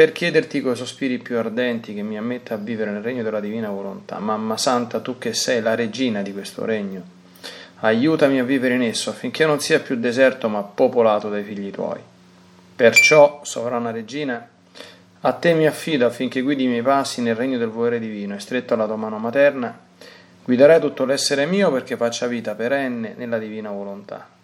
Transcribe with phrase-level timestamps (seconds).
[0.00, 3.68] per chiederti coi sospiri più ardenti che mi ammetta a vivere nel regno della divina
[3.68, 4.18] volontà.
[4.18, 7.02] Mamma Santa, tu che sei la regina di questo regno,
[7.80, 12.00] aiutami a vivere in esso affinché non sia più deserto ma popolato dai figli tuoi.
[12.74, 14.48] Perciò, sovrana regina,
[15.20, 18.40] a te mi affido affinché guidi i miei passi nel regno del volere divino e
[18.40, 19.78] stretto alla tua mano materna,
[20.42, 24.39] guiderai tutto l'essere mio perché faccia vita perenne nella divina volontà.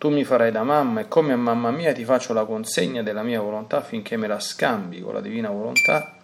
[0.00, 3.22] Tu mi farai da mamma e come a mamma mia ti faccio la consegna della
[3.22, 6.16] mia volontà affinché me la scambi con la divina volontà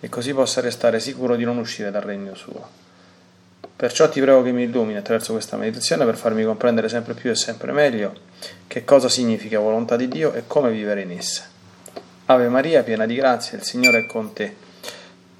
[0.00, 2.66] e così possa restare sicuro di non uscire dal regno suo.
[3.76, 7.34] Perciò ti prego che mi illumini attraverso questa meditazione per farmi comprendere sempre più e
[7.34, 8.14] sempre meglio
[8.66, 11.44] che cosa significa volontà di Dio e come vivere in essa.
[12.24, 14.56] Ave Maria, piena di grazia, il Signore è con te.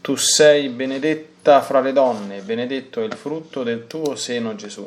[0.02, 4.86] Tu sei benedetta fra le donne, benedetto è il frutto del tuo seno Gesù.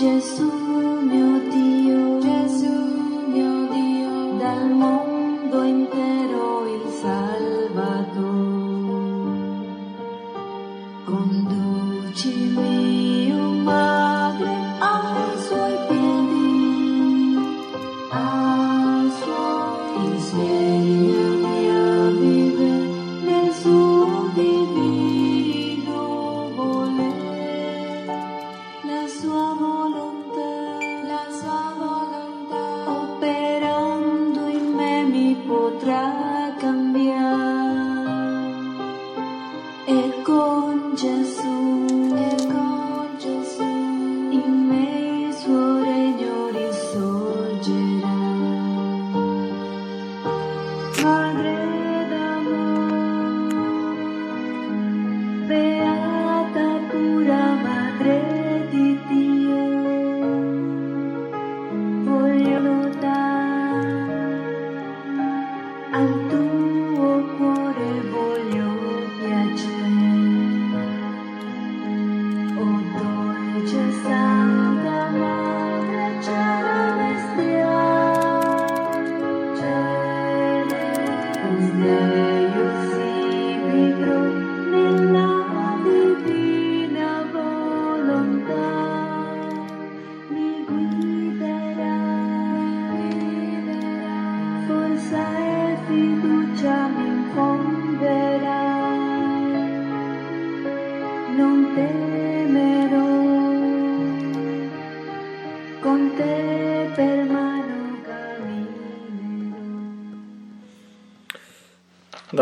[0.00, 0.67] Dal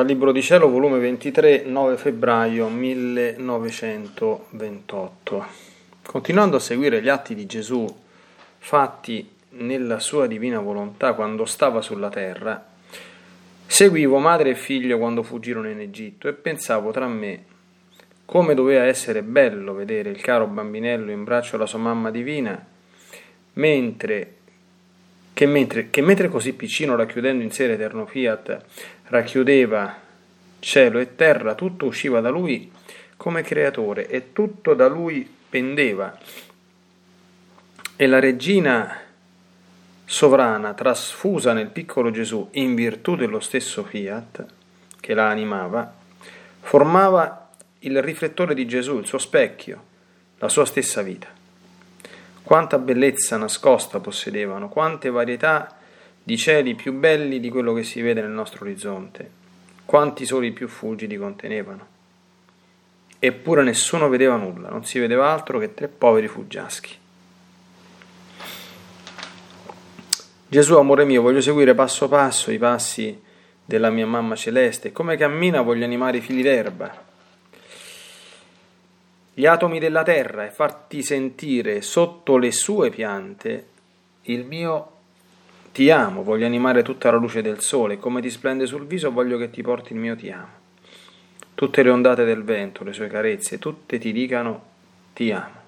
[0.07, 5.47] Libro di Cielo, volume 23, 9 febbraio 1928.
[6.05, 7.85] Continuando a seguire gli atti di Gesù
[8.57, 12.65] fatti nella sua divina volontà quando stava sulla terra,
[13.67, 17.43] seguivo madre e figlio quando fuggirono in Egitto e pensavo tra me
[18.25, 22.65] come doveva essere bello vedere il caro bambinello in braccio alla sua mamma divina,
[23.55, 24.35] mentre
[25.37, 28.59] che mentre, che mentre così piccino racchiudendo in sé l'eterno fiat
[29.09, 29.95] racchiudeva
[30.61, 32.73] cielo e terra, tutto usciva da lui
[33.19, 36.19] come creatore e tutto da lui pendeva.
[37.97, 38.99] E la regina
[40.07, 44.47] sovrana, trasfusa nel piccolo Gesù in virtù dello stesso fiat
[44.99, 45.95] che la animava,
[46.61, 47.51] formava
[47.81, 49.85] il riflettore di Gesù, il suo specchio,
[50.39, 51.36] la sua stessa vita.
[52.47, 55.77] Quanta bellezza nascosta possedevano, quante varietà
[56.23, 59.29] di cieli più belli di quello che si vede nel nostro orizzonte,
[59.85, 61.87] quanti soli più fulgidi contenevano.
[63.19, 66.97] Eppure nessuno vedeva nulla, non si vedeva altro che tre poveri fuggiaschi.
[70.47, 73.21] Gesù, amore mio, voglio seguire passo passo i passi
[73.65, 77.06] della mia mamma celeste, come cammina voglio animare i fili d'erba,
[79.39, 83.67] gli atomi della terra e farti sentire sotto le sue piante
[84.23, 84.93] il mio
[85.73, 89.37] ti amo, voglio animare tutta la luce del sole, come ti splende sul viso voglio
[89.37, 90.49] che ti porti il mio ti amo.
[91.53, 94.63] Tutte le ondate del vento, le sue carezze, tutte ti dicano
[95.13, 95.65] ti amo.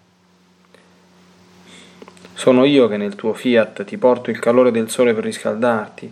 [2.32, 6.10] Sono io che nel tuo fiat ti porto il calore del sole per riscaldarti,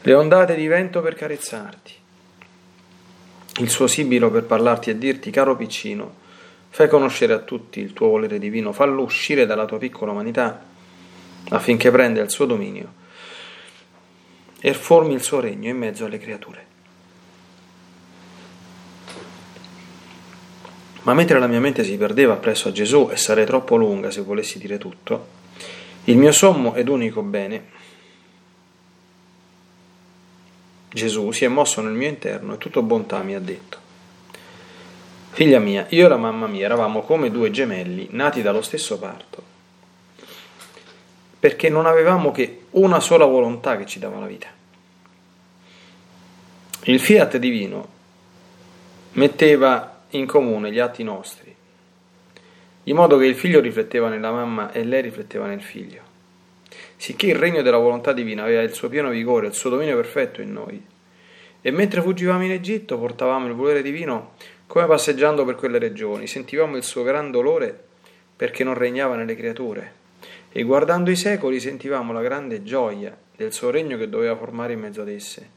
[0.00, 1.92] le ondate di vento per carezzarti,
[3.62, 6.22] il suo sibilo per parlarti e dirti, caro piccino,
[6.74, 10.60] fai conoscere a tutti il tuo volere divino, fallo uscire dalla tua piccola umanità
[11.50, 12.92] affinché prenda il suo dominio
[14.58, 16.66] e formi il suo regno in mezzo alle creature.
[21.02, 24.22] Ma mentre la mia mente si perdeva presso a Gesù e sarei troppo lunga se
[24.22, 25.26] volessi dire tutto,
[26.06, 27.66] il mio sommo ed unico bene,
[30.90, 33.83] Gesù, si è mosso nel mio interno e tutto bontà mi ha detto.
[35.34, 39.52] Figlia mia, io e la mamma mia eravamo come due gemelli nati dallo stesso parto
[41.44, 44.46] perché non avevamo che una sola volontà che ci dava la vita.
[46.84, 47.88] Il fiat divino
[49.12, 51.54] metteva in comune gli atti nostri,
[52.84, 56.00] in modo che il figlio rifletteva nella mamma e lei rifletteva nel figlio,
[56.96, 60.40] sicché il regno della volontà divina aveva il suo pieno vigore, il suo dominio perfetto
[60.40, 60.82] in noi.
[61.60, 64.32] E mentre fuggivamo in Egitto portavamo il volere divino
[64.66, 67.78] come passeggiando per quelle regioni, sentivamo il suo gran dolore
[68.36, 70.02] perché non regnava nelle creature
[70.50, 74.80] e guardando i secoli sentivamo la grande gioia del suo regno che doveva formare in
[74.80, 75.50] mezzo ad esse.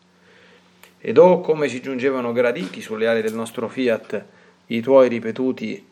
[1.00, 4.25] Ed oh come ci giungevano graditi sulle ali del nostro fiat
[4.68, 5.86] i tuoi ripetuti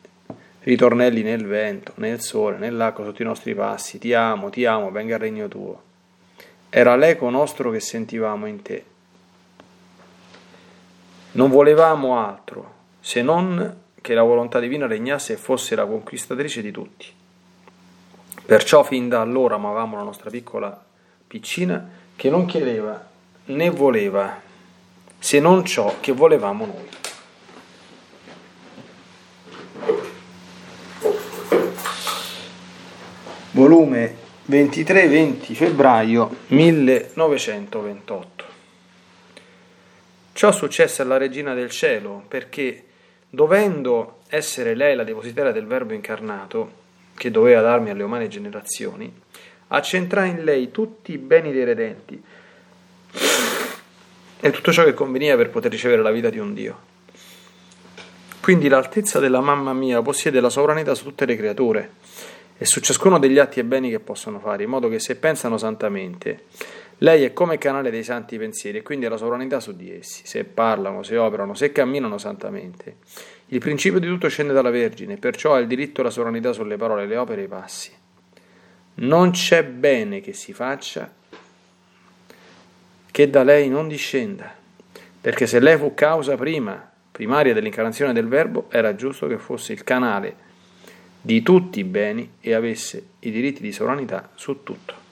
[0.61, 5.13] ritornelli nel vento, nel sole, nell'acqua sotto i nostri passi, ti amo, ti amo, venga
[5.13, 5.81] il regno tuo.
[6.69, 8.83] Era l'eco nostro che sentivamo in te.
[11.33, 12.74] Non volevamo altro
[13.05, 17.05] se non che la volontà divina regnasse e fosse la conquistatrice di tutti.
[18.43, 20.83] Perciò fin da allora amavamo la nostra piccola
[21.27, 22.99] piccina che non chiedeva
[23.45, 24.41] né voleva
[25.19, 26.89] se non ciò che volevamo noi.
[33.51, 34.15] Volume
[34.49, 38.45] 23-20 febbraio 1928.
[40.33, 42.83] Ciò successe alla Regina del Cielo perché,
[43.35, 46.83] dovendo essere lei la depositaria del Verbo incarnato,
[47.15, 49.13] che doveva darmi alle umane generazioni,
[49.67, 52.21] accentrai in lei tutti i beni dei redenti
[54.39, 56.93] e tutto ciò che conveniva per poter ricevere la vita di un Dio.
[58.41, 61.91] Quindi l'altezza della mamma mia possiede la sovranità su tutte le creature
[62.57, 65.57] e su ciascuno degli atti e beni che possono fare, in modo che se pensano
[65.57, 66.43] santamente,
[66.99, 70.25] lei è come canale dei santi pensieri e quindi ha la sovranità su di essi,
[70.25, 72.97] se parlano, se operano, se camminano santamente.
[73.47, 76.77] Il principio di tutto scende dalla Vergine, perciò ha il diritto e la sovranità sulle
[76.77, 77.91] parole, le opere e i passi.
[78.95, 81.11] Non c'è bene che si faccia
[83.11, 84.53] che da lei non discenda,
[85.19, 89.83] perché se lei fu causa prima, primaria dell'incarnazione del Verbo, era giusto che fosse il
[89.83, 90.43] canale
[91.21, 95.04] di tutti i beni e avesse i diritti di sovranità su tutto.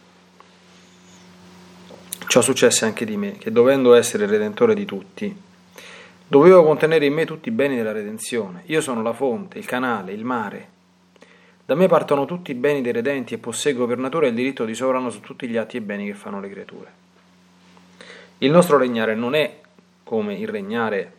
[2.34, 5.38] Ciò successe anche di me, che dovendo essere il redentore di tutti,
[6.26, 8.64] Dovevo contenere in me tutti i beni della redenzione.
[8.66, 10.70] Io sono la fonte, il canale, il mare.
[11.64, 14.74] Da me partono tutti i beni dei redenti e posseggo per natura il diritto di
[14.74, 16.92] sovrano su tutti gli atti e beni che fanno le creature.
[18.40, 19.60] Il nostro regnare non è
[20.02, 21.14] come il regnare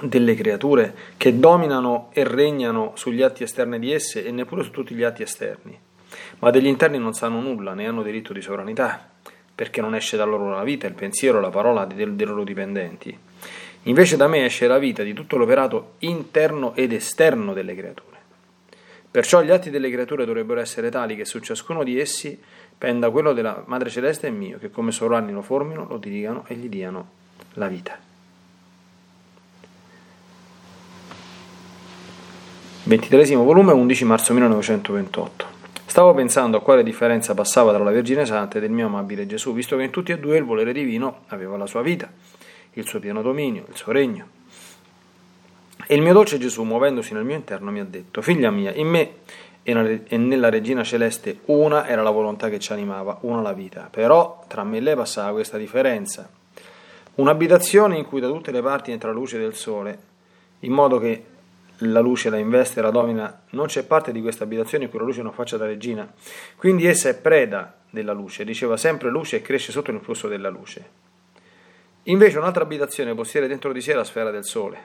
[0.00, 4.92] delle creature che dominano e regnano sugli atti esterni di esse e neppure su tutti
[4.92, 5.78] gli atti esterni,
[6.40, 9.12] ma degli interni non sanno nulla, né hanno diritto di sovranità
[9.54, 13.16] perché non esce da loro la vita, il pensiero, la parola dei, dei loro dipendenti.
[13.82, 18.12] Invece da me esce la vita di tutto l'operato interno ed esterno delle creature.
[19.10, 22.40] Perciò gli atti delle creature dovrebbero essere tali che su ciascuno di essi
[22.76, 26.56] penda quello della Madre Celeste e mio, che come sovrani lo formino, lo dirigano e
[26.56, 27.10] gli diano
[27.54, 27.96] la vita.
[32.86, 35.53] 23 volume, 11 marzo 1928.
[35.94, 39.54] Stavo pensando a quale differenza passava tra la Vergine Santa ed il mio amabile Gesù,
[39.54, 42.10] visto che in tutti e due il volere divino aveva la sua vita,
[42.72, 44.26] il suo pieno dominio, il suo regno.
[45.86, 48.88] E il mio dolce Gesù, muovendosi nel mio interno, mi ha detto, figlia mia, in
[48.88, 49.12] me
[49.62, 53.86] e nella regina celeste una era la volontà che ci animava, una la vita.
[53.88, 56.28] Però tra me e lei passava questa differenza.
[57.14, 59.96] Un'abitazione in cui da tutte le parti entra la luce del sole,
[60.58, 61.24] in modo che
[61.78, 65.04] la luce la investe la domina, non c'è parte di questa abitazione in cui la
[65.04, 66.10] luce non faccia da regina.
[66.56, 70.48] Quindi essa è preda della luce, riceva sempre luce e cresce sotto il flusso della
[70.48, 71.02] luce.
[72.04, 74.78] Invece un'altra abitazione possiede dentro di sé la sfera del sole,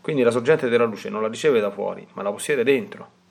[0.00, 3.22] quindi la sorgente della luce non la riceve da fuori, ma la possiede dentro.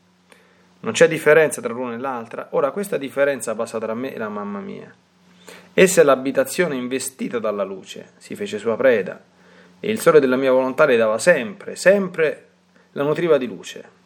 [0.82, 2.50] Non c'è differenza tra l'una e l'altra.
[2.52, 4.94] Ora questa differenza passa tra me e la mamma mia.
[5.74, 9.24] Essa è l'abitazione investita dalla luce, si fece sua preda,
[9.80, 12.50] e il sole della mia volontà le dava sempre, sempre
[12.94, 14.02] la nutriva di luce.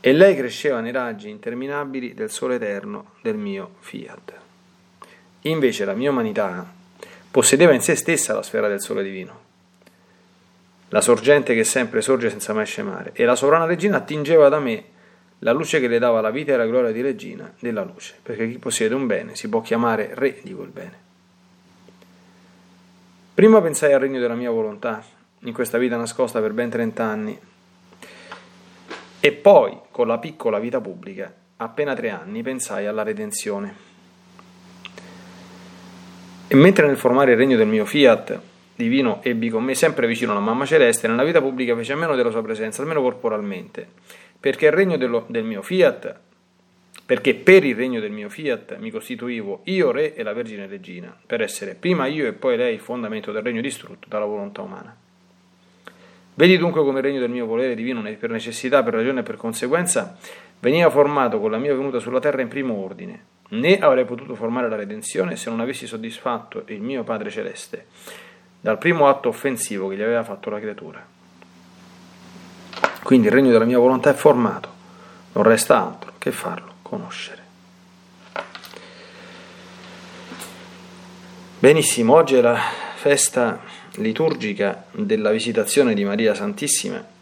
[0.00, 4.32] E lei cresceva nei raggi interminabili del sole eterno del mio fiat.
[5.42, 6.66] Invece la mia umanità
[7.30, 9.40] possedeva in sé stessa la sfera del sole divino,
[10.88, 14.84] la sorgente che sempre sorge senza mai scemare, e la sovrana regina attingeva da me
[15.40, 18.48] la luce che le dava la vita e la gloria di regina della luce, perché
[18.48, 21.02] chi possiede un bene si può chiamare re di quel bene.
[23.34, 25.04] Prima pensai al regno della mia volontà,
[25.40, 27.38] in questa vita nascosta per ben trent'anni,
[29.24, 33.74] e poi, con la piccola vita pubblica, appena tre anni, pensai alla redenzione.
[36.46, 38.38] E mentre nel formare il regno del mio fiat
[38.76, 42.16] divino ebbi con me sempre vicino la mamma celeste, nella vita pubblica fece a meno
[42.16, 43.88] della sua presenza, almeno corporalmente
[44.44, 46.20] perché il regno dello, del mio fiat,
[47.06, 51.18] perché per il regno del mio fiat mi costituivo io re e la Vergine Regina,
[51.24, 54.94] per essere prima io e poi lei il fondamento del regno distrutto dalla volontà umana.
[56.34, 59.36] Vedi dunque come il regno del mio volere divino, per necessità, per ragione e per
[59.36, 60.16] conseguenza,
[60.58, 63.24] veniva formato con la mia venuta sulla terra in primo ordine.
[63.50, 67.86] Né avrei potuto formare la redenzione se non avessi soddisfatto il mio Padre Celeste
[68.60, 71.06] dal primo atto offensivo che gli aveva fatto la creatura.
[73.02, 74.68] Quindi il regno della mia volontà è formato,
[75.32, 77.42] non resta altro che farlo conoscere.
[81.58, 82.58] Benissimo, oggi è la
[82.94, 83.60] festa
[83.96, 87.12] liturgica della visitazione di Maria Santissima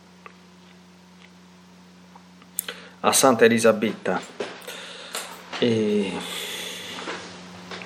[3.01, 4.21] a Santa Elisabetta.
[5.59, 6.11] E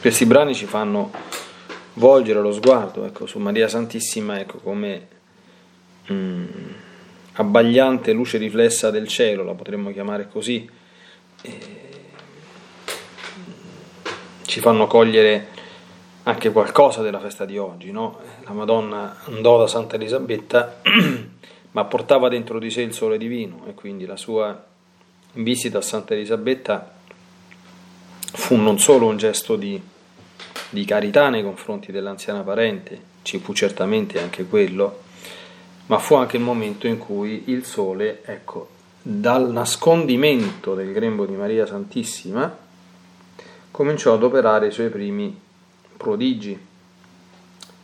[0.00, 1.10] questi brani ci fanno
[1.94, 5.08] volgere lo sguardo ecco, su Maria Santissima ecco, come
[6.12, 6.44] mm,
[7.32, 10.68] abbagliante luce riflessa del cielo, la potremmo chiamare così,
[14.46, 15.48] ci fanno cogliere
[16.28, 17.90] anche qualcosa della festa di oggi.
[17.90, 18.18] No?
[18.44, 20.80] La Madonna andò da Santa Elisabetta,
[21.72, 24.64] ma portava dentro di sé il sole divino e quindi la sua
[25.34, 26.94] visita a Santa Elisabetta
[28.32, 29.80] fu non solo un gesto di,
[30.70, 35.02] di carità nei confronti dell'anziana parente, ci fu certamente anche quello,
[35.86, 41.34] ma fu anche il momento in cui il sole, ecco, dal nascondimento del grembo di
[41.34, 42.64] Maria Santissima,
[43.70, 45.44] cominciò ad operare i suoi primi
[45.96, 46.58] prodigi,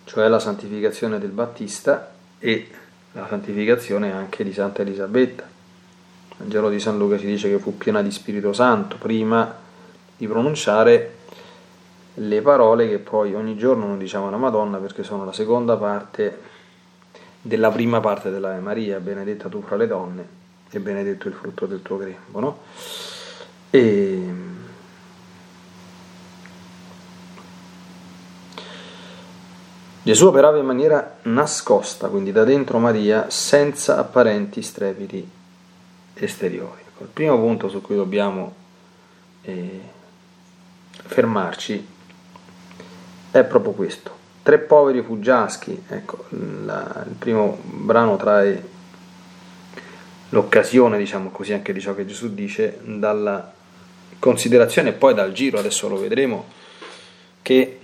[0.04, 2.68] cioè la santificazione del Battista e
[3.12, 5.42] la santificazione anche di Santa Elisabetta.
[5.42, 9.54] Il Vangelo di San Luca ci dice che fu piena di Spirito Santo prima
[10.16, 11.16] di pronunciare
[12.14, 16.50] le parole che poi ogni giorno non diciamo alla Madonna perché sono la seconda parte
[17.40, 20.40] della prima parte dell'Ave Maria, benedetta tu fra le donne
[20.70, 22.40] e benedetto il frutto del tuo grembo.
[22.40, 22.58] No?
[23.70, 24.21] E...
[30.02, 35.28] Gesù operava in maniera nascosta, quindi da dentro Maria, senza apparenti strepiti
[36.14, 36.82] esteriori.
[36.88, 38.54] Ecco, il primo punto su cui dobbiamo
[39.42, 39.80] eh,
[40.90, 41.86] fermarci
[43.30, 46.24] è proprio questo Tre poveri fuggiaschi, ecco,
[46.64, 48.70] la, il primo brano trae
[50.30, 53.52] l'occasione, diciamo così, anche di ciò che Gesù dice, dalla
[54.18, 56.46] considerazione e poi dal giro, adesso lo vedremo,
[57.40, 57.81] che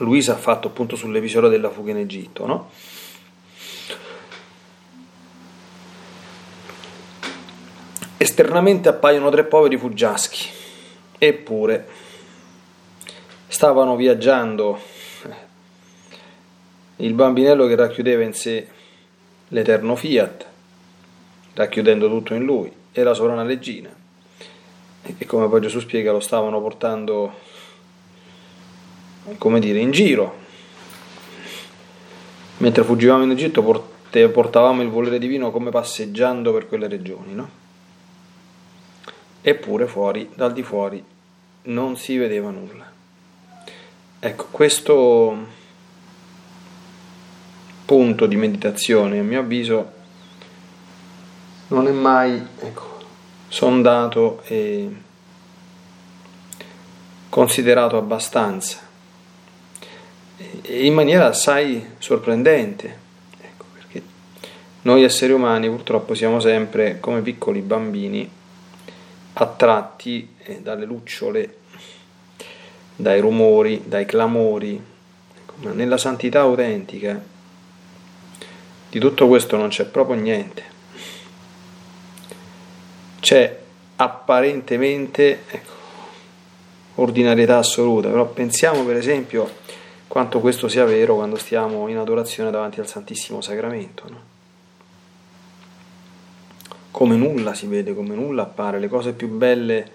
[0.00, 2.70] Luisa ha fatto appunto sull'episodio della fuga in Egitto, no?
[8.16, 10.48] Esternamente appaiono tre poveri fuggiaschi,
[11.18, 11.88] eppure
[13.46, 14.80] stavano viaggiando
[16.96, 18.68] il bambinello che racchiudeva in sé
[19.48, 20.46] l'eterno fiat,
[21.54, 23.90] racchiudendo tutto in lui, e la sovrana regina,
[25.02, 27.48] e come poi Gesù spiega lo stavano portando,
[29.38, 30.38] come dire, in giro.
[32.58, 33.62] Mentre fuggivamo in Egitto
[34.28, 37.58] portavamo il volere divino come passeggiando per quelle regioni, no?
[39.40, 41.02] Eppure fuori, dal di fuori,
[41.62, 42.90] non si vedeva nulla.
[44.18, 45.46] Ecco, questo
[47.86, 49.92] punto di meditazione, a mio avviso,
[51.68, 52.98] non è mai ecco,
[53.48, 54.94] sondato e
[57.30, 58.88] considerato abbastanza
[60.62, 62.98] in maniera assai sorprendente,
[63.40, 64.02] ecco, perché
[64.82, 68.28] noi esseri umani purtroppo siamo sempre come piccoli bambini
[69.34, 71.56] attratti eh, dalle lucciole,
[72.96, 74.80] dai rumori, dai clamori,
[75.36, 77.20] ecco, ma nella santità autentica
[78.90, 80.78] di tutto questo non c'è proprio niente.
[83.20, 83.58] C'è
[83.96, 85.72] apparentemente ecco,
[86.96, 89.58] ordinarietà assoluta, però pensiamo per esempio
[90.10, 94.04] quanto questo sia vero quando stiamo in adorazione davanti al Santissimo Sacramento.
[94.08, 94.20] No?
[96.90, 99.88] Come nulla si vede, come nulla appare, le cose più belle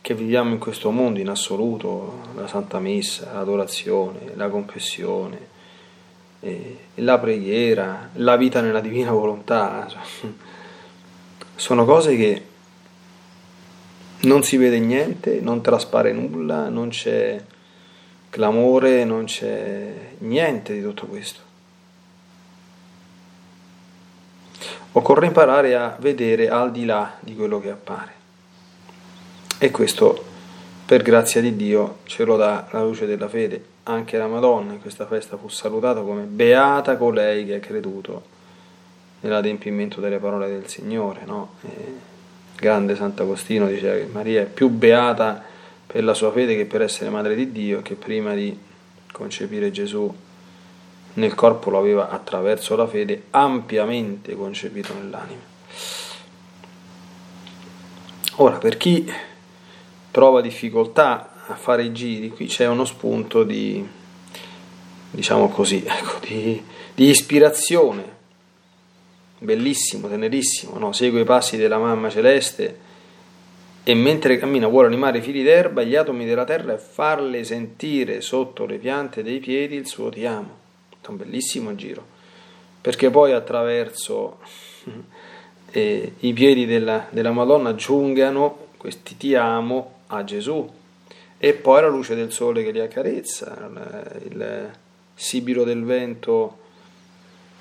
[0.00, 5.38] che viviamo in questo mondo in assoluto, la Santa Messa, l'adorazione, la confessione,
[6.40, 9.86] eh, la preghiera, la vita nella divina volontà,
[11.54, 12.44] sono cose che
[14.20, 17.44] non si vede niente, non traspare nulla, non c'è
[18.30, 21.40] clamore, non c'è niente di tutto questo.
[24.92, 28.12] Occorre imparare a vedere al di là di quello che appare.
[29.58, 30.24] E questo,
[30.86, 33.64] per grazia di Dio, ce lo dà la luce della fede.
[33.84, 38.22] Anche la Madonna in questa festa fu salutata come beata colei che ha creduto
[39.20, 41.20] nell'adempimento delle parole del Signore.
[41.24, 41.54] No?
[42.60, 45.42] grande Sant'Agostino diceva che Maria è più beata
[45.90, 48.56] per la sua fede che per essere madre di Dio, che prima di
[49.10, 50.14] concepire Gesù
[51.14, 55.40] nel corpo lo aveva attraverso la fede ampiamente concepito nell'anima.
[58.36, 59.12] Ora, per chi
[60.12, 63.84] trova difficoltà a fare i giri, qui c'è uno spunto di,
[65.10, 66.62] diciamo così, ecco, di,
[66.94, 68.18] di ispirazione
[69.38, 70.92] bellissimo, tenerissimo, no?
[70.92, 72.88] segue i passi della mamma celeste
[73.82, 78.20] e mentre cammina vuole animare i fili d'erba, gli atomi della terra e farle sentire
[78.20, 80.58] sotto le piante dei piedi il suo ti amo.
[81.00, 82.04] È un bellissimo giro,
[82.80, 84.38] perché poi attraverso
[85.70, 90.68] eh, i piedi della, della Madonna giungano questi ti amo a Gesù
[91.38, 93.70] e poi la luce del sole che li accarezza,
[94.24, 94.70] il, il
[95.14, 96.58] sibilo del vento.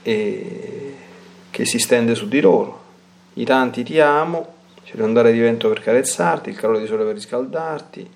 [0.01, 0.95] E
[1.59, 2.87] che si stende su di loro.
[3.33, 4.53] I tanti ti amo,
[4.89, 8.09] c'è l'ondare di vento per carezzarti, il calore di sole per riscaldarti,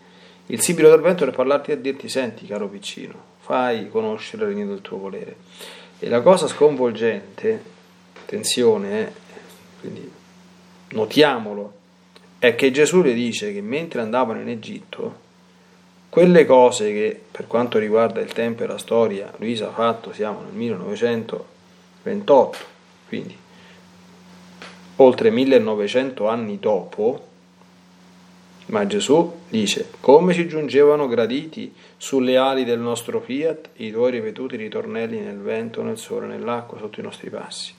[0.47, 4.65] il sibilo del vento per parlarti e dirti senti caro piccino, fai conoscere il regno
[4.65, 5.36] del tuo volere.
[5.99, 7.62] E la cosa sconvolgente,
[8.23, 9.12] attenzione, eh,
[9.81, 10.12] quindi
[10.93, 11.73] notiamolo,
[12.39, 15.21] è che Gesù le dice che mentre andavano in Egitto,
[16.09, 20.41] quelle cose che per quanto riguarda il tempo e la storia Luisa ha fatto, siamo
[20.41, 22.57] nel 1928,
[23.07, 23.41] quindi
[24.97, 27.27] oltre 1900 anni dopo,
[28.67, 34.56] ma Gesù dice, come ci giungevano graditi sulle ali del nostro fiat i tuoi ripetuti
[34.56, 37.73] ritornelli nel vento, nel sole, nell'acqua, sotto i nostri passi.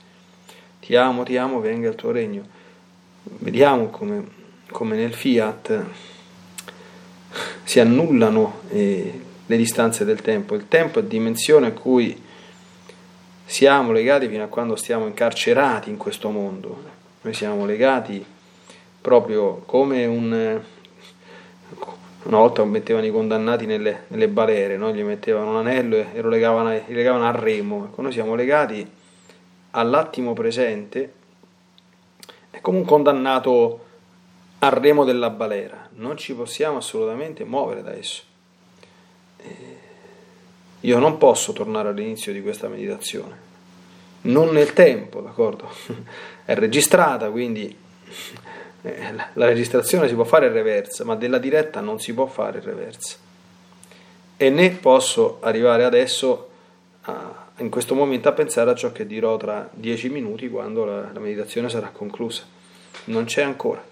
[0.81, 2.47] Ti amo, ti amo, venga il tuo regno.
[3.23, 4.25] Vediamo come,
[4.71, 5.85] come nel fiat
[7.63, 10.55] si annullano eh, le distanze del tempo.
[10.55, 12.23] Il tempo è dimensione a cui
[13.47, 16.94] siamo legati fino a quando stiamo incarcerati in questo mondo.
[17.25, 18.23] Noi siamo legati
[19.01, 20.61] proprio come un...
[22.25, 24.93] Una volta mettevano i condannati nelle, nelle balere, no?
[24.93, 27.87] gli mettevano un anello e lo legavano, li legavano al remo.
[27.87, 28.87] Ecco, noi siamo legati
[29.71, 31.13] all'attimo presente,
[32.51, 33.85] è come un condannato
[34.59, 38.23] al remo della balera, non ci possiamo assolutamente muovere da esso.
[40.81, 43.44] Io non posso tornare all'inizio di questa meditazione,
[44.25, 45.71] non nel tempo, d'accordo?
[46.45, 47.75] È registrata, quindi
[48.83, 52.59] eh, la registrazione si può fare in reversa, ma della diretta non si può fare
[52.59, 53.17] in reversa.
[54.37, 56.51] E né posso arrivare adesso,
[57.03, 61.11] a, in questo momento, a pensare a ciò che dirò tra dieci minuti quando la,
[61.13, 62.43] la meditazione sarà conclusa.
[63.05, 63.83] Non c'è ancora.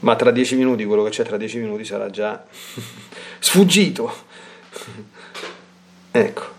[0.00, 2.44] Ma tra dieci minuti, quello che c'è tra dieci minuti sarà già
[3.38, 4.12] sfuggito.
[6.10, 6.56] ecco.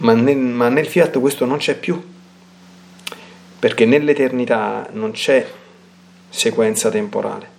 [0.00, 2.02] Ma nel, ma nel fiat questo non c'è più,
[3.58, 5.46] perché nell'eternità non c'è
[6.30, 7.58] sequenza temporale.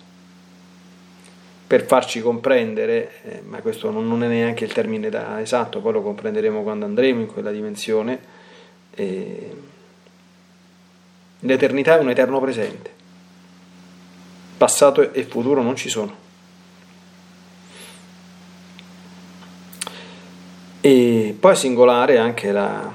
[1.66, 5.92] Per farci comprendere, eh, ma questo non, non, è neanche il termine da, esatto, poi
[5.92, 8.20] lo comprenderemo quando andremo in quella dimensione,
[8.90, 9.56] eh,
[11.38, 12.90] l'eternità è un eterno presente,
[14.56, 16.30] passato e futuro non ci sono.
[20.84, 22.92] E poi è singolare anche la,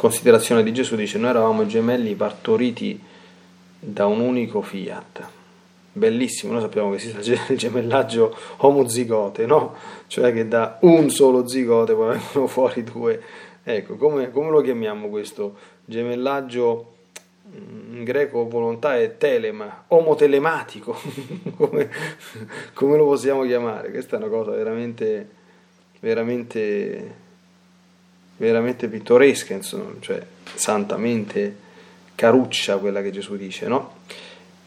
[0.00, 2.98] considerazione di Gesù dice noi eravamo gemelli partoriti
[3.78, 5.28] da un unico fiat.
[5.92, 9.74] Bellissimo, noi sappiamo che esiste il gemellaggio omozigote, no?
[10.06, 13.20] Cioè che da un solo zigote poi vengono fuori due.
[13.62, 16.94] Ecco, come, come lo chiamiamo questo gemellaggio?
[17.52, 20.96] in greco volontà è telema, omotelematico,
[21.56, 21.90] come,
[22.74, 23.90] come, lo possiamo chiamare?
[23.90, 25.28] Questa è una cosa veramente,
[26.00, 27.14] veramente,
[28.36, 31.68] veramente pittoresca, insomma, cioè santamente
[32.14, 33.98] caruccia quella che Gesù dice, no?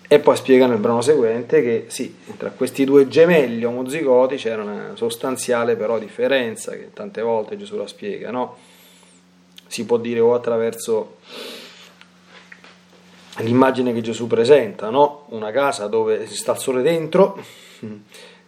[0.08, 4.92] E poi spiega nel brano seguente che sì, tra questi due gemelli omozigoti c'era una
[4.96, 8.58] sostanziale però differenza, che tante volte Gesù la spiega, no?
[9.66, 11.18] Si può dire o attraverso
[13.38, 15.26] l'immagine che Gesù presenta, no?
[15.30, 17.44] Una casa dove si sta il sole dentro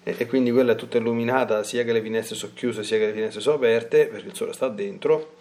[0.07, 3.13] e quindi quella è tutta illuminata sia che le finestre sono chiuse sia che le
[3.13, 5.33] finestre sono aperte perché il sole sta dentro.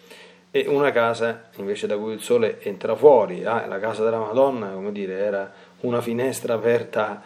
[0.49, 4.69] E una casa invece da cui il sole entra fuori, ah, la casa della Madonna,
[4.69, 7.21] come dire, era una finestra aperta,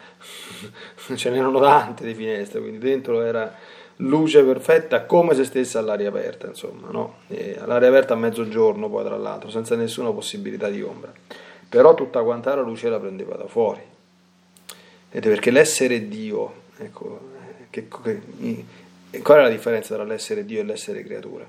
[1.14, 3.54] ce n'erano tante di finestre, quindi dentro era
[3.96, 7.18] luce perfetta come se stesse all'aria aperta, insomma, no?
[7.60, 11.12] all'aria aperta a mezzogiorno poi tra l'altro, senza nessuna possibilità di ombra,
[11.68, 13.80] però tutta quanta la luce la prendeva da fuori,
[15.10, 17.29] Vedete, perché l'essere Dio, ecco,
[17.70, 21.48] che, che, qual è la differenza tra l'essere Dio e l'essere creatura?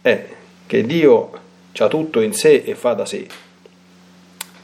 [0.00, 0.26] È
[0.66, 1.30] che Dio
[1.78, 3.26] ha tutto in sé e fa da sé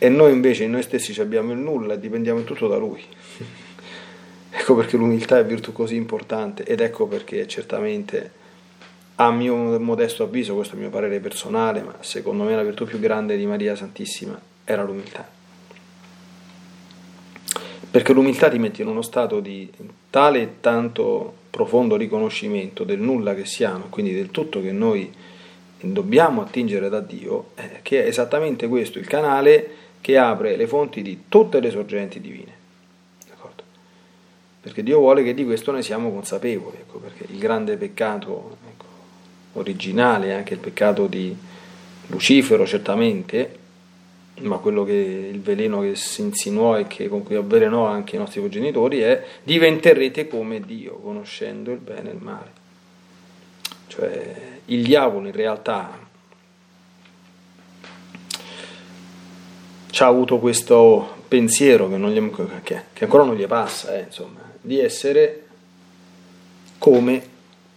[0.00, 3.02] e noi invece in noi stessi abbiamo il nulla e dipendiamo in tutto da Lui.
[4.50, 8.46] ecco perché l'umiltà è virtù così importante ed ecco perché certamente
[9.16, 12.84] a mio modesto avviso, questo è il mio parere personale, ma secondo me la virtù
[12.84, 15.37] più grande di Maria Santissima era l'umiltà.
[17.90, 19.70] Perché l'umiltà ti mette in uno stato di
[20.10, 25.10] tale e tanto profondo riconoscimento del nulla che siamo, quindi del tutto che noi
[25.80, 29.70] dobbiamo attingere da Dio, eh, che è esattamente questo il canale
[30.00, 32.52] che apre le fonti di tutte le sorgenti divine.
[33.28, 33.62] D'accordo?
[34.60, 38.84] Perché Dio vuole che di questo noi siamo consapevoli, ecco, perché il grande peccato ecco,
[39.54, 41.34] originale, anche il peccato di
[42.08, 43.57] Lucifero certamente,
[44.40, 48.18] ma quello che il veleno che si insinuò e che, con cui avvelenò anche i
[48.18, 52.50] nostri progenitori è diventerete come Dio, conoscendo il bene e il male.
[53.88, 54.34] Cioè
[54.66, 56.06] il diavolo in realtà
[60.00, 62.30] ha avuto questo pensiero che, gli,
[62.62, 65.46] che, che, ancora non gli passa, eh, insomma, di essere
[66.78, 67.22] come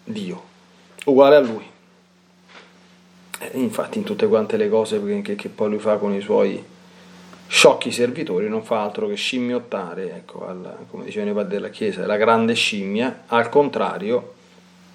[0.04, 0.43] Dio,
[1.06, 1.71] uguale a lui.
[3.50, 6.64] E infatti in tutte quante le cose che, che, poi lui fa con i suoi
[7.48, 12.06] sciocchi servitori non fa altro che scimmiottare, ecco, alla, come dicevano i padri della Chiesa,
[12.06, 14.36] la grande scimmia, al contrario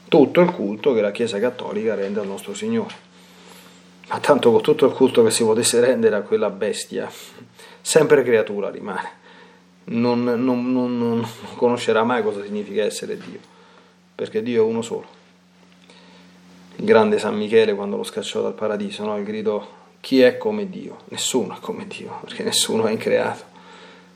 [0.08, 2.94] tutto il culto che la Chiesa Cattolica rende al nostro Signore.
[4.08, 7.10] Ma tanto con tutto il culto che si potesse rendere a quella bestia,
[7.80, 9.24] sempre creatura rimane.
[9.86, 13.40] Non, non, non, non conoscerà mai cosa significa essere Dio,
[14.14, 15.15] perché Dio è uno solo.
[16.76, 19.16] Il grande San Michele quando lo scacciò dal paradiso, no?
[19.16, 20.98] il grido chi è come Dio?
[21.08, 23.44] Nessuno è come Dio, perché nessuno è increato.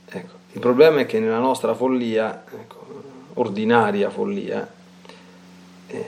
[0.08, 0.38] Ecco.
[0.52, 3.02] Il problema è che nella nostra follia, ecco,
[3.34, 4.68] ordinaria follia,
[5.86, 6.06] eh,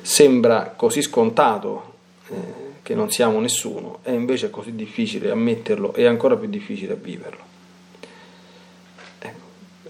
[0.00, 1.94] sembra così scontato
[2.28, 2.34] eh,
[2.82, 7.42] che non siamo nessuno e invece è così difficile ammetterlo e ancora più difficile viverlo.
[9.18, 9.38] Ecco,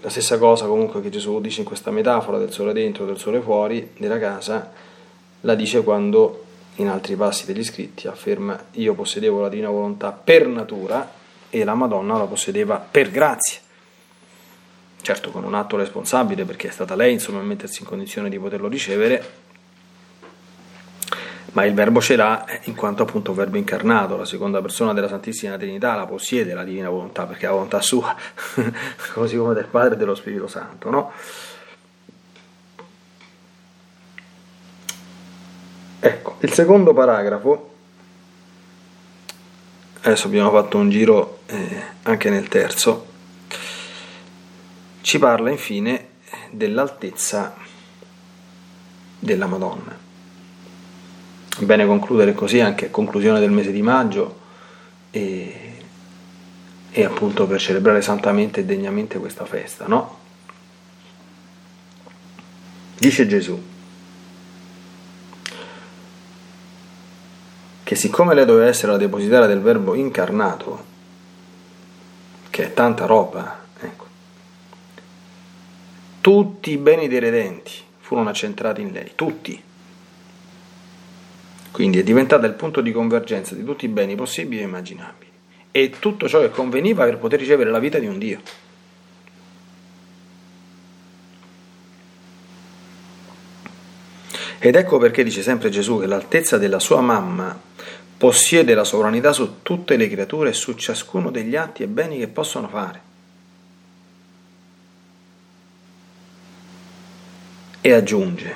[0.01, 3.17] la stessa cosa comunque che Gesù dice in questa metafora del sole dentro e del
[3.17, 4.71] sole fuori della casa,
[5.41, 10.47] la dice quando in altri passi degli scritti afferma io possedevo la divina volontà per
[10.47, 13.59] natura e la Madonna la possedeva per grazia
[15.01, 18.39] certo con un atto responsabile perché è stata lei insomma a mettersi in condizione di
[18.39, 19.49] poterlo ricevere,
[21.53, 25.57] ma il verbo ce l'ha in quanto appunto verbo incarnato, la seconda persona della Santissima
[25.57, 28.15] Trinità la possiede la divina volontà perché è la volontà sua,
[29.13, 31.11] così come del Padre e dello Spirito Santo, no?
[36.03, 37.73] Ecco, il secondo paragrafo,
[40.01, 43.05] adesso abbiamo fatto un giro eh, anche nel terzo,
[45.01, 46.07] ci parla infine
[46.49, 47.53] dell'altezza
[49.19, 49.95] della Madonna.
[51.59, 54.39] Bene concludere così anche a conclusione del mese di maggio
[55.11, 55.83] e,
[56.89, 60.17] e appunto per celebrare santamente e degnamente questa festa, no?
[62.97, 63.69] Dice Gesù
[67.91, 70.85] che siccome lei doveva essere la depositaria del verbo incarnato,
[72.49, 73.59] che è tanta roba,
[76.21, 79.61] tutti i beni dei redenti furono accentrati in lei, tutti.
[81.71, 85.31] Quindi è diventata il punto di convergenza di tutti i beni possibili e immaginabili
[85.71, 88.39] e tutto ciò che conveniva per poter ricevere la vita di un Dio.
[94.59, 97.69] Ed ecco perché dice sempre Gesù che l'altezza della sua mamma
[98.21, 102.27] possiede la sovranità su tutte le creature e su ciascuno degli atti e beni che
[102.27, 103.01] possono fare.
[107.81, 108.55] E aggiunge,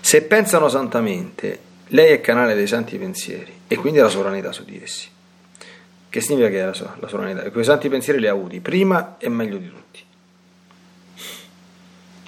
[0.00, 4.64] se pensano santamente, lei è canale dei santi pensieri e quindi ha la sovranità su
[4.64, 5.08] di essi.
[6.08, 7.48] Che significa che è la, sovranità?
[7.52, 10.04] Quei santi pensieri li ha avuti prima e meglio di tutti.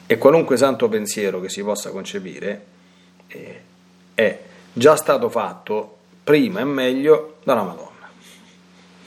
[0.06, 2.64] E qualunque santo pensiero che si possa concepire
[3.26, 3.60] eh,
[4.14, 4.38] è
[4.72, 5.97] già stato fatto
[6.28, 8.06] prima e meglio dalla Madonna.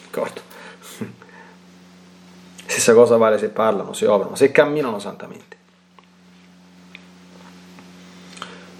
[0.06, 0.42] D'accordo?
[2.66, 5.58] Stessa cosa vale se parlano, se operano, se camminano santamente.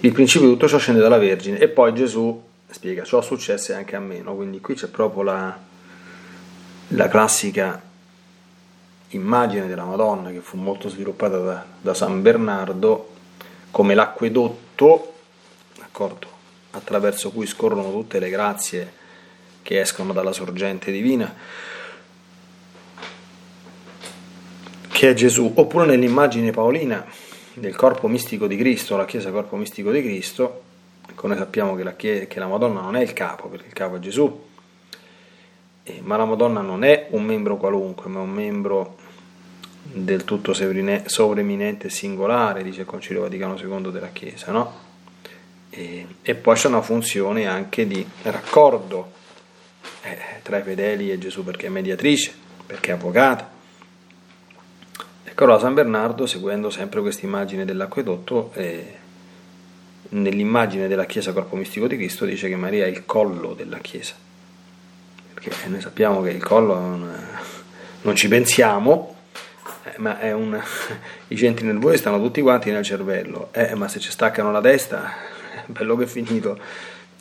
[0.00, 3.94] Il principio di tutto ciò scende dalla Vergine e poi Gesù spiega, ciò successe anche
[3.94, 4.34] a me, no?
[4.34, 5.56] quindi qui c'è proprio la,
[6.88, 7.80] la, classica
[9.10, 13.10] immagine della Madonna che fu molto sviluppata da, da San Bernardo
[13.70, 15.12] come l'acquedotto,
[15.78, 16.31] d'accordo?
[16.72, 19.00] Attraverso cui scorrono tutte le grazie
[19.62, 21.32] che escono dalla sorgente divina,
[24.88, 27.04] che è Gesù, oppure nell'immagine paolina
[27.54, 30.62] del corpo mistico di Cristo, la Chiesa corpo mistico di Cristo,
[31.08, 33.72] ecco noi sappiamo che la, Chiesa, che la Madonna non è il capo, perché il
[33.72, 34.44] capo è Gesù,
[35.84, 38.96] eh, ma la Madonna non è un membro qualunque, ma un membro
[39.82, 44.90] del tutto sovreminente e singolare, dice il Concilio Vaticano II della Chiesa, no?
[45.74, 49.10] E, e poi c'è una funzione anche di raccordo
[50.02, 52.30] eh, tra i fedeli e Gesù perché è mediatrice,
[52.66, 53.50] perché è avvocata.
[55.24, 58.98] Ecco allora San Bernardo, seguendo sempre questa immagine dell'acquedotto, eh,
[60.10, 64.12] nell'immagine della Chiesa corpo mistico di Cristo dice che Maria è il collo della Chiesa,
[65.32, 67.10] perché noi sappiamo che il collo un,
[68.02, 69.16] non ci pensiamo,
[69.84, 70.60] eh, ma un,
[71.28, 75.31] i centri nervosi stanno tutti quanti nel cervello, eh, ma se ci staccano la testa
[75.66, 76.58] bello che è finito,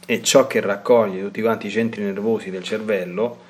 [0.06, 3.50] e ciò che raccoglie tutti quanti i centri nervosi del cervello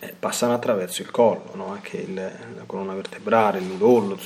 [0.00, 1.72] eh, passano attraverso il collo, no?
[1.72, 4.18] anche il, la colonna vertebrale, il midollo,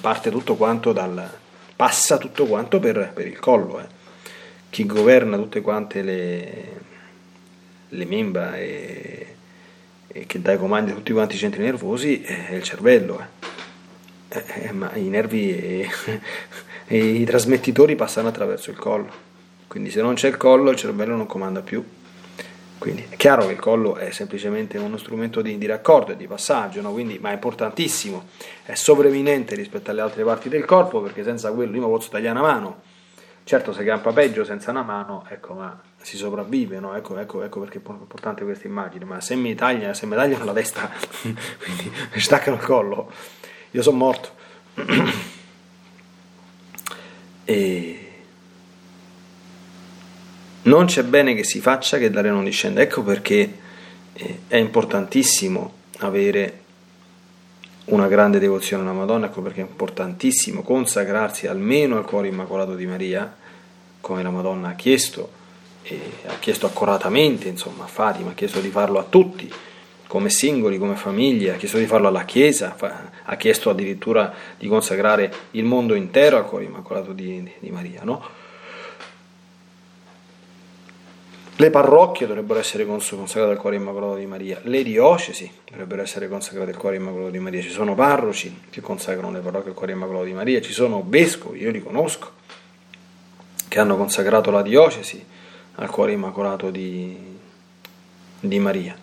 [0.00, 1.28] parte tutto quanto dal,
[1.74, 3.80] passa tutto quanto per, per il collo.
[3.80, 3.86] Eh.
[4.68, 6.80] Chi governa tutte quante le,
[7.88, 9.36] le membra e,
[10.08, 13.26] e, che dà i comandi a tutti quanti i centri nervosi è il cervello.
[14.28, 14.44] Eh.
[14.64, 15.88] eh ma i nervi e,
[16.86, 19.25] e i trasmettitori passano attraverso il collo.
[19.76, 21.84] Quindi se non c'è il collo il cervello non comanda più.
[22.78, 26.26] Quindi è chiaro che il collo è semplicemente uno strumento di, di raccordo e di
[26.26, 26.92] passaggio, no?
[26.92, 28.24] Quindi, ma è importantissimo,
[28.64, 32.38] è sovreminente rispetto alle altre parti del corpo perché senza quello io mi posso tagliare
[32.38, 32.80] una mano.
[33.44, 36.96] Certo si campa peggio senza una mano, ecco, ma si sopravvive, no?
[36.96, 40.44] ecco, ecco, ecco, perché è importante questa immagine, ma se mi tagliano, se mi tagliano
[40.46, 43.12] la testa, quindi mi staccano il collo,
[43.72, 44.30] io sono morto.
[47.44, 47.95] e
[50.66, 52.80] non c'è bene che si faccia che dare non discenda.
[52.80, 53.52] Ecco perché
[54.12, 56.60] eh, è importantissimo avere
[57.86, 62.86] una grande devozione alla Madonna, ecco perché è importantissimo consacrarsi almeno al cuore immacolato di
[62.86, 63.32] Maria,
[64.00, 65.30] come la Madonna ha chiesto,
[66.26, 69.48] ha chiesto accuratamente, insomma, a Fatima, ha chiesto di farlo a tutti,
[70.08, 72.76] come singoli, come famiglie, ha chiesto di farlo alla Chiesa,
[73.24, 78.35] ha chiesto addirittura di consacrare il mondo intero al cuore immacolato di, di Maria, no?
[81.58, 86.72] Le parrocchie dovrebbero essere consacrate al cuore immacolato di Maria, le diocesi dovrebbero essere consacrate
[86.72, 90.26] al cuore immacolato di Maria, ci sono parroci che consacrano le parrocchie al cuore immacolato
[90.26, 92.30] di Maria, ci sono vescovi, io li conosco,
[93.68, 95.24] che hanno consacrato la diocesi
[95.76, 97.16] al cuore immacolato di,
[98.38, 98.94] di Maria.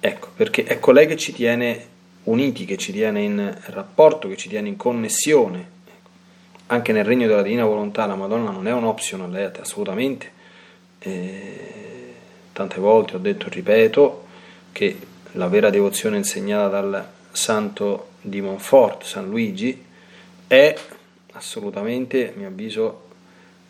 [0.00, 1.86] Ecco, perché è colei che ci tiene
[2.24, 5.68] uniti, che ci tiene in rapporto, che ci tiene in connessione.
[5.86, 6.08] Ecco.
[6.66, 10.40] Anche nel regno della divina volontà la Madonna non è un optional, è assolutamente
[11.02, 12.14] eh,
[12.52, 14.26] tante volte ho detto e ripeto
[14.72, 14.98] che
[15.32, 19.84] la vera devozione insegnata dal santo di Montfort, San Luigi,
[20.46, 20.76] è
[21.32, 23.08] assolutamente, a mio avviso,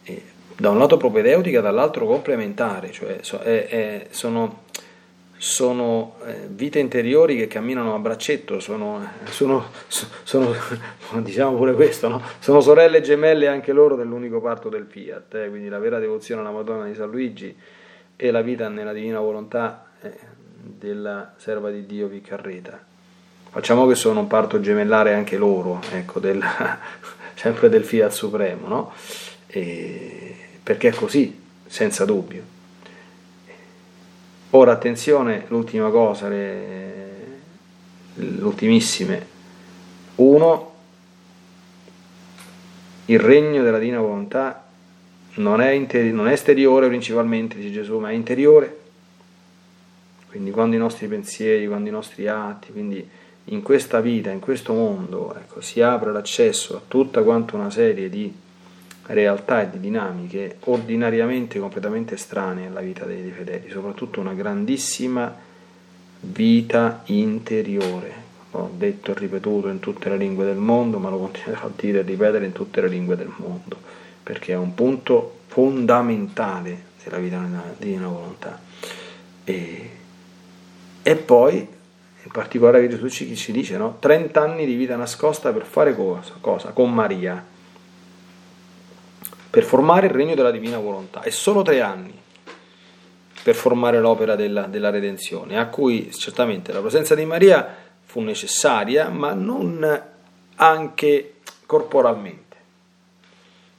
[0.04, 0.22] eh,
[0.56, 4.64] da un lato propedeutica, dall'altro complementare, cioè è, è, sono,
[5.42, 10.54] sono eh, vite interiori che camminano a braccetto, sono, sono, sono
[11.20, 12.22] diciamo questo, no?
[12.38, 15.48] sono sorelle gemelle anche loro dell'unico parto del Fiat, eh?
[15.48, 17.56] quindi la vera devozione alla Madonna di San Luigi
[18.14, 20.16] e la vita nella divina volontà eh,
[20.62, 22.78] della serva di Dio Viccarreta.
[23.50, 26.40] Facciamo che sono un parto gemellare anche loro, ecco, del,
[27.34, 28.92] sempre del Fiat Supremo, no?
[29.48, 32.60] Perché è così, senza dubbio.
[34.54, 37.40] Ora attenzione, l'ultima cosa, le,
[38.16, 39.26] l'ultimissime.
[40.16, 40.74] Uno,
[43.06, 44.66] il regno della divina volontà
[45.36, 48.80] non è, interi- non è esteriore principalmente, dice Gesù, ma è interiore.
[50.28, 53.08] Quindi quando i nostri pensieri, quando i nostri atti, quindi
[53.44, 58.10] in questa vita, in questo mondo, ecco, si apre l'accesso a tutta quanta una serie
[58.10, 58.41] di
[59.06, 65.34] realtà e di dinamiche ordinariamente completamente estranee alla vita dei fedeli, soprattutto una grandissima
[66.20, 68.30] vita interiore.
[68.52, 72.00] Ho detto e ripetuto in tutte le lingue del mondo, ma lo continuerò a dire
[72.00, 73.76] e ripetere in tutte le lingue del mondo,
[74.22, 78.60] perché è un punto fondamentale della vita della divina volontà.
[79.44, 79.90] E,
[81.02, 81.56] e poi
[82.24, 83.96] in particolare Gesù ci, ci dice, no?
[83.98, 86.34] 30 anni di vita nascosta per fare cosa?
[86.40, 86.68] cosa?
[86.70, 87.44] Con Maria,
[89.52, 92.18] per formare il regno della divina volontà, e solo tre anni
[93.42, 99.10] per formare l'opera della, della redenzione, a cui certamente la presenza di Maria fu necessaria,
[99.10, 100.02] ma non
[100.54, 101.34] anche
[101.66, 102.56] corporalmente.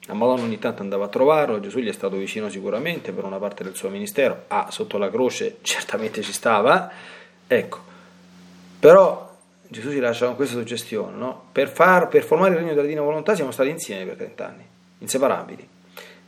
[0.06, 3.40] La Madonna ogni tanto andava a trovarlo, Gesù gli è stato vicino sicuramente per una
[3.40, 6.92] parte del suo ministero, ah, sotto la croce certamente ci stava,
[7.48, 7.80] ecco,
[8.78, 9.36] però
[9.68, 11.46] Gesù ci lascia con questa suggestione, no?
[11.52, 14.66] per, far, per, formare il regno della divina volontà siamo stati insieme per 30 anni,
[15.04, 15.68] inseparabili.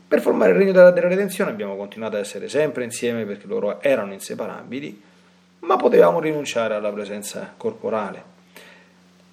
[0.07, 3.81] Per formare il regno della, della redenzione abbiamo continuato ad essere sempre insieme perché loro
[3.81, 5.01] erano inseparabili,
[5.59, 8.33] ma potevamo rinunciare alla presenza corporale.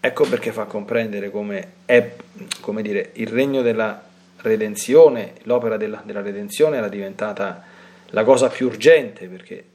[0.00, 2.14] Ecco perché fa comprendere come è,
[2.60, 4.02] come dire, il regno della
[4.38, 7.62] redenzione, l'opera della, della redenzione era diventata
[8.06, 9.66] la cosa più urgente perché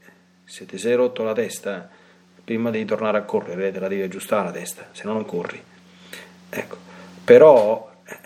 [0.44, 1.90] se ti sei rotto la testa
[2.44, 5.62] prima devi tornare a correre, te la devi aggiustare la testa, se no non corri.
[6.50, 6.78] Ecco.
[7.24, 8.18] Però eh,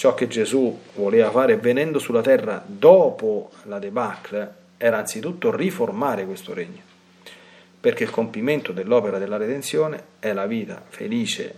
[0.00, 6.54] ciò che Gesù voleva fare venendo sulla terra dopo la debacle era anzitutto riformare questo
[6.54, 6.80] regno,
[7.78, 11.54] perché il compimento dell'opera della redenzione è la vita felice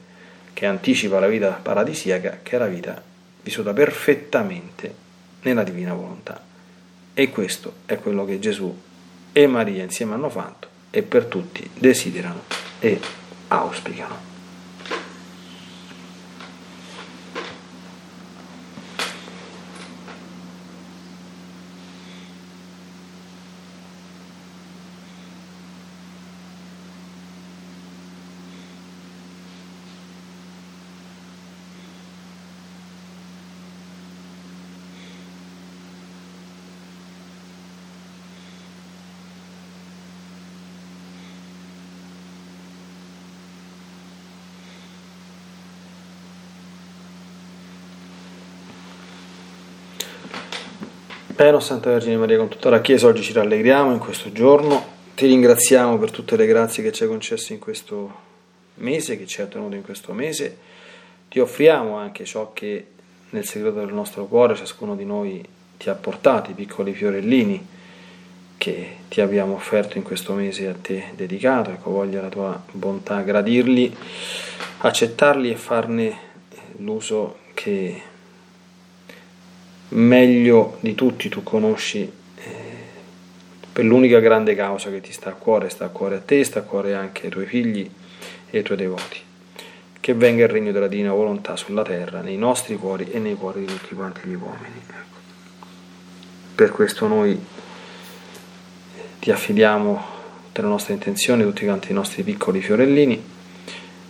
[0.53, 3.01] che anticipa la vita paradisiaca, che è la vita
[3.45, 4.93] vissuta perfettamente
[5.43, 6.43] nella divina volontà.
[7.15, 8.77] E questo è quello che Gesù
[9.31, 12.43] e Maria insieme hanno fatto e per tutti desiderano
[12.81, 12.99] e
[13.47, 14.32] auspicano.
[51.43, 54.81] Bene, Santa Vergine Maria, con tutta la Chiesa oggi ci rallegriamo in questo giorno,
[55.17, 58.15] ti ringraziamo per tutte le grazie che ci hai concesso in questo
[58.75, 60.57] mese, che ci hai ottenuto in questo mese,
[61.29, 62.87] ti offriamo anche ciò che
[63.31, 65.45] nel segreto del nostro cuore ciascuno di noi
[65.79, 67.67] ti ha portato, i piccoli fiorellini
[68.57, 73.21] che ti abbiamo offerto in questo mese a te dedicato, ecco voglia la tua bontà
[73.23, 73.93] gradirli,
[74.79, 76.19] accettarli e farne
[76.77, 78.11] l'uso che
[79.93, 82.51] meglio di tutti tu conosci eh,
[83.73, 86.61] per l'unica grande causa che ti sta a cuore, sta a cuore a te, sta
[86.61, 87.89] a cuore anche ai tuoi figli
[88.51, 89.19] e ai tuoi devoti.
[90.01, 93.61] Che venga il regno della divina volontà sulla terra, nei nostri cuori e nei cuori
[93.61, 94.83] di tutti quanti gli uomini.
[94.89, 95.21] Ecco.
[96.55, 97.39] Per questo noi
[99.21, 100.05] ti affidiamo
[100.47, 103.23] tutte le nostre intenzioni, tutti quanti i nostri piccoli fiorellini,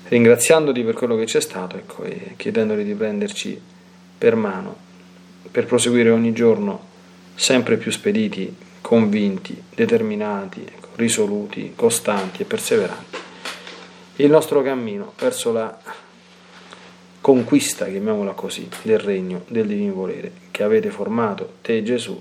[0.08, 3.60] ringraziandoti per quello che c'è stato ecco, e chiedendoli di prenderci
[4.16, 4.90] per mano
[5.50, 6.90] per proseguire ogni giorno
[7.34, 13.18] sempre più spediti, convinti, determinati, ecco, risoluti, costanti e perseveranti.
[14.16, 15.78] Il nostro cammino verso la
[17.20, 22.20] conquista, chiamiamola così, del regno del divino volere che avete formato te Gesù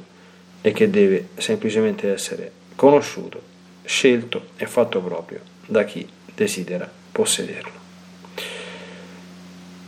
[0.62, 3.41] e che deve semplicemente essere conosciuto,
[3.84, 7.80] scelto e fatto proprio da chi desidera possederlo.